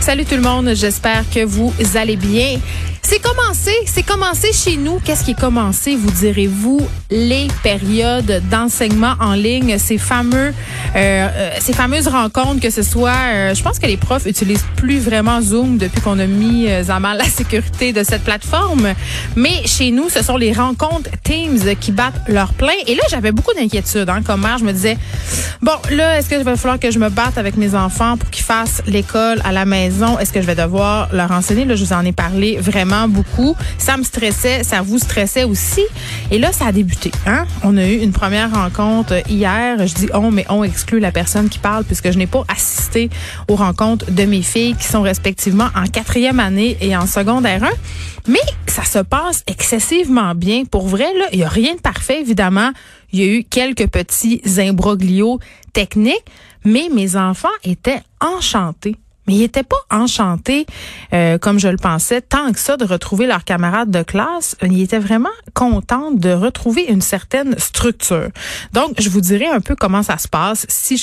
[0.00, 2.58] Salut tout le monde, j'espère que vous allez bien.
[3.06, 4.98] C'est commencé, c'est commencé chez nous.
[4.98, 6.80] Qu'est-ce qui est commencé, vous direz-vous?
[7.10, 10.52] Les périodes d'enseignement en ligne, ces fameux, euh,
[10.96, 15.00] euh, ces fameuses rencontres, que ce soit, euh, je pense que les profs utilisent plus
[15.00, 18.94] vraiment Zoom depuis qu'on a mis euh, à mal la sécurité de cette plateforme.
[19.36, 22.72] Mais chez nous, ce sont les rencontres Teams qui battent leur plein.
[22.86, 24.56] Et là, j'avais beaucoup d'inquiétudes, hein, comme mère.
[24.58, 24.96] Je me disais,
[25.60, 28.44] bon, là, est-ce que va falloir que je me batte avec mes enfants pour qu'ils
[28.44, 30.18] fassent l'école à la maison?
[30.18, 31.66] Est-ce que je vais devoir leur enseigner?
[31.66, 33.56] Là, je vous en ai parlé vraiment beaucoup.
[33.78, 35.82] Ça me stressait, ça vous stressait aussi.
[36.30, 37.10] Et là, ça a débuté.
[37.26, 37.46] Hein?
[37.62, 39.86] On a eu une première rencontre hier.
[39.86, 43.10] Je dis on, mais on exclut la personne qui parle puisque je n'ai pas assisté
[43.48, 47.68] aux rencontres de mes filles qui sont respectivement en quatrième année et en secondaire 1.
[48.26, 50.64] Mais ça se passe excessivement bien.
[50.64, 52.70] Pour vrai, il n'y a rien de parfait, évidemment.
[53.12, 55.38] Il y a eu quelques petits imbroglios
[55.72, 56.24] techniques,
[56.64, 60.66] mais mes enfants étaient enchantés mais ils n'étaient pas enchantés
[61.12, 64.56] euh, comme je le pensais tant que ça de retrouver leurs camarades de classe.
[64.62, 68.28] Ils étaient vraiment contents de retrouver une certaine structure.
[68.72, 70.98] Donc, je vous dirai un peu comment ça se passe si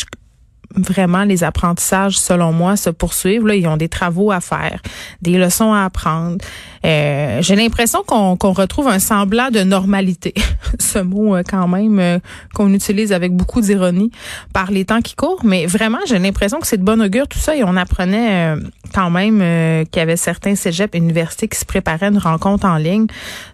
[0.76, 3.46] vraiment les apprentissages, selon moi, se poursuivent.
[3.46, 4.82] Là, ils ont des travaux à faire,
[5.22, 6.38] des leçons à apprendre.
[6.86, 10.34] Euh, J'ai l'impression qu'on retrouve un semblant de normalité.
[10.80, 12.20] Ce mot, euh, quand même, euh,
[12.54, 14.12] qu'on utilise avec beaucoup d'ironie
[14.54, 15.44] par les temps qui courent.
[15.44, 17.56] Mais vraiment, j'ai l'impression que c'est de bon augure tout ça.
[17.56, 18.56] Et on apprenait
[18.94, 19.40] quand même
[19.86, 23.08] qu'il y avait certains cégeps universités qui se préparaient à une rencontre en ligne.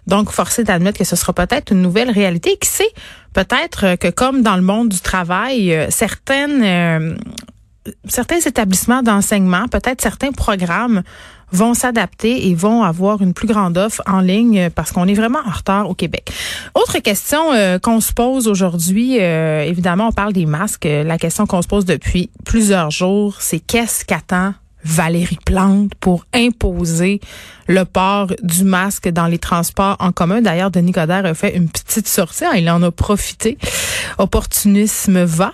[0.06, 2.56] Donc, forcé d'admettre que ce sera peut-être une nouvelle réalité.
[2.60, 2.92] Qui sait,
[3.32, 7.16] peut-être que comme dans le monde du travail, certaines
[8.06, 11.02] certains établissements d'enseignement, peut-être certains programmes
[11.50, 15.38] vont s'adapter et vont avoir une plus grande offre en ligne parce qu'on est vraiment
[15.46, 16.30] en retard au Québec.
[16.74, 20.86] Autre question euh, qu'on se pose aujourd'hui, euh, évidemment, on parle des masques.
[20.86, 24.52] La question qu'on se pose depuis plusieurs jours, c'est qu'est-ce qu'attend
[24.88, 27.20] Valérie Plante pour imposer
[27.66, 30.40] le port du masque dans les transports en commun.
[30.40, 32.44] D'ailleurs, Denis Coderre a fait une petite sortie.
[32.56, 33.58] Il en a profité.
[34.16, 35.52] Opportunisme va.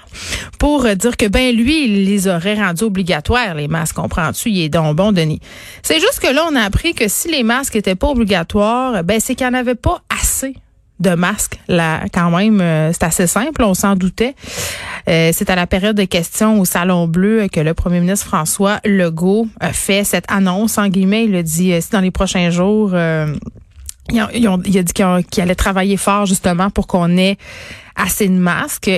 [0.61, 3.97] Pour dire que, ben, lui, il les aurait rendus obligatoires, les masques.
[3.97, 4.51] Comprends-tu?
[4.51, 5.41] Il est donc bon, Denis.
[5.83, 9.19] C'est juste que là, on a appris que si les masques étaient pas obligatoires, ben,
[9.21, 10.55] c'est qu'il n'y en avait pas assez
[11.05, 11.61] de masques.
[11.69, 14.35] Là, quand même, euh, c'est assez simple, on s'en doutait.
[15.09, 18.81] Euh, c'est à la période de questions au Salon Bleu que le premier ministre François
[18.85, 21.27] Legault a fait cette annonce, en guillemets.
[21.27, 23.33] Il a dit, euh, si dans les prochains jours, euh,
[24.11, 27.37] il a, dit qu'il allait travailler fort justement pour qu'on ait
[27.97, 28.91] assez de masques.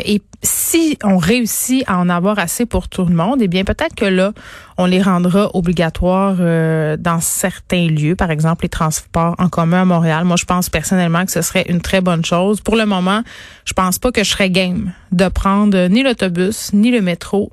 [0.42, 4.04] Si on réussit à en avoir assez pour tout le monde, eh bien peut-être que
[4.04, 4.32] là,
[4.78, 9.84] on les rendra obligatoires euh, dans certains lieux, par exemple les transports en commun à
[9.84, 10.24] Montréal.
[10.24, 12.60] Moi, je pense personnellement que ce serait une très bonne chose.
[12.60, 13.22] Pour le moment,
[13.64, 17.52] je pense pas que je serais game de prendre ni l'autobus ni le métro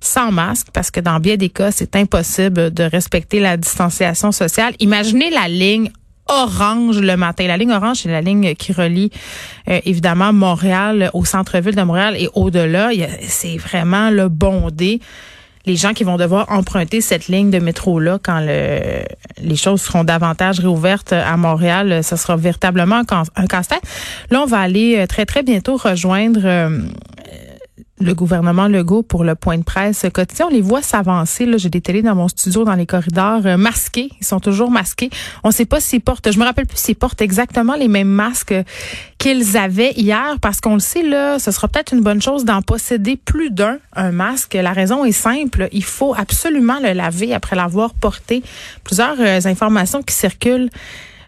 [0.00, 4.74] sans masque parce que dans bien des cas, c'est impossible de respecter la distanciation sociale.
[4.78, 5.90] Imaginez la ligne
[6.26, 7.46] orange le matin.
[7.46, 9.10] La ligne orange, c'est la ligne qui relie
[9.68, 12.90] euh, évidemment Montréal au centre-ville de Montréal et au-delà.
[13.22, 15.00] C'est vraiment le bondé.
[15.66, 19.02] Les gens qui vont devoir emprunter cette ligne de métro-là quand le,
[19.42, 23.02] les choses seront davantage réouvertes à Montréal, ce sera véritablement
[23.36, 23.80] un casse-tête.
[24.30, 26.80] Là, on va aller euh, très, très bientôt rejoindre euh,
[28.00, 30.46] le gouvernement Legault pour le point de presse quotidien.
[30.50, 31.46] On les voit s'avancer.
[31.58, 34.10] J'ai des télés dans mon studio, dans les corridors, euh, masqués.
[34.20, 35.10] Ils sont toujours masqués.
[35.44, 36.30] On ne sait pas s'ils portent.
[36.32, 38.54] Je me rappelle plus s'ils portent exactement les mêmes masques
[39.18, 42.62] qu'ils avaient hier, parce qu'on le sait là, ce sera peut-être une bonne chose d'en
[42.62, 44.54] posséder plus d'un un masque.
[44.54, 45.68] La raison est simple.
[45.72, 48.42] Il faut absolument le laver après l'avoir porté.
[48.82, 50.68] Plusieurs euh, informations qui circulent.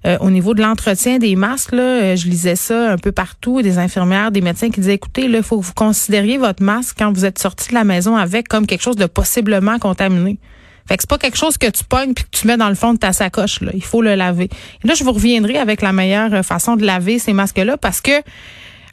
[0.07, 3.61] Euh, au niveau de l'entretien des masques, là, euh, je lisais ça un peu partout,
[3.61, 7.13] des infirmières, des médecins qui disaient, écoutez, il faut que vous considériez votre masque quand
[7.13, 10.39] vous êtes sorti de la maison avec comme quelque chose de possiblement contaminé.
[10.87, 12.77] Fait que c'est pas quelque chose que tu pognes puis que tu mets dans le
[12.77, 13.61] fond de ta sacoche.
[13.61, 13.73] Là.
[13.75, 14.49] Il faut le laver.
[14.85, 18.01] Et là, je vous reviendrai avec la meilleure euh, façon de laver ces masques-là parce
[18.01, 18.23] que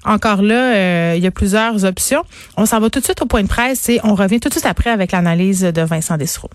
[0.06, 2.24] encore là, il y a plusieurs options.
[2.58, 4.54] On s'en va tout de suite au point de presse et on revient tout de
[4.54, 6.50] suite après avec l'analyse de Vincent Dessereau.